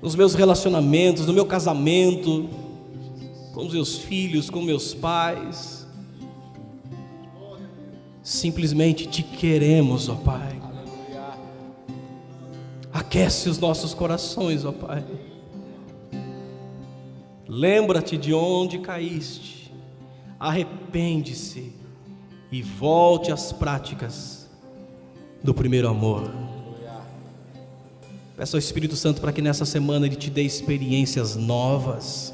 [0.00, 2.48] nos meus relacionamentos, no meu casamento,
[3.52, 5.86] com meus filhos, com meus pais.
[8.22, 10.60] Simplesmente te queremos, ó Pai.
[12.92, 15.04] Aquece os nossos corações, ó Pai.
[17.46, 19.70] Lembra-te de onde caíste,
[20.40, 21.72] arrepende-se
[22.50, 24.48] e volte às práticas
[25.42, 26.32] do primeiro amor.
[28.36, 32.31] Peça ao Espírito Santo para que nessa semana Ele te dê experiências novas.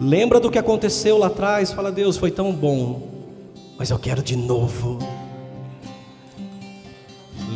[0.00, 1.72] Lembra do que aconteceu lá atrás?
[1.72, 3.02] Fala, Deus, foi tão bom,
[3.78, 4.98] mas eu quero de novo.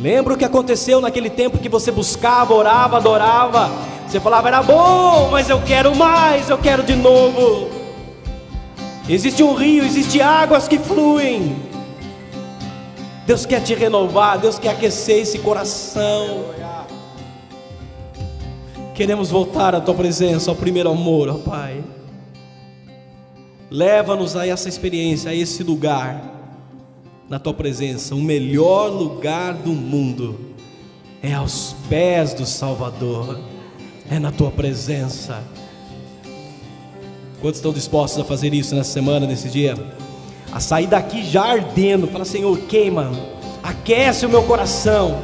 [0.01, 3.71] Lembra o que aconteceu naquele tempo que você buscava, orava, adorava?
[4.07, 7.69] Você falava, era bom, mas eu quero mais, eu quero de novo.
[9.09, 11.55] Existe um rio, existe águas que fluem.
[13.25, 16.45] Deus quer te renovar, Deus quer aquecer esse coração.
[18.93, 21.83] Queremos voltar à tua presença, ao primeiro amor, ó Pai.
[23.69, 26.37] Leva-nos a essa experiência, a esse lugar,
[27.29, 28.15] na tua presença.
[28.15, 30.39] O melhor lugar do mundo
[31.21, 33.39] é aos pés do Salvador,
[34.09, 35.43] é na tua presença.
[37.41, 39.75] Quantos estão dispostos a fazer isso nessa semana, nesse dia?
[40.51, 43.11] A sair daqui já ardendo, fala Senhor, queima,
[43.61, 45.21] aquece o meu coração.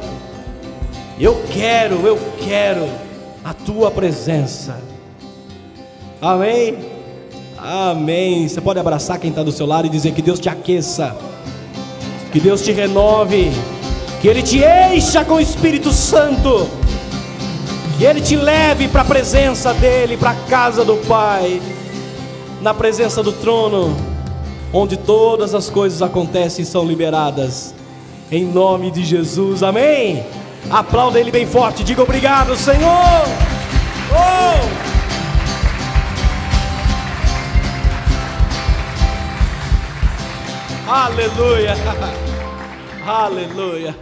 [1.18, 2.86] Eu quero, eu quero
[3.42, 4.78] a tua presença.
[6.20, 6.93] Amém.
[7.66, 8.46] Amém.
[8.46, 11.16] Você pode abraçar quem está do seu lado e dizer que Deus te aqueça,
[12.30, 13.50] que Deus te renove,
[14.20, 16.68] que Ele te encha com o Espírito Santo,
[17.96, 21.62] que Ele te leve para a presença dEle, para a casa do Pai,
[22.60, 23.96] na presença do trono,
[24.70, 27.74] onde todas as coisas acontecem e são liberadas,
[28.30, 30.22] em nome de Jesus, amém.
[30.70, 33.24] Aplauda Ele bem forte, diga obrigado, Senhor.
[34.12, 35.03] Oh!
[40.86, 41.74] Aleluia.
[43.06, 43.94] Aleluia.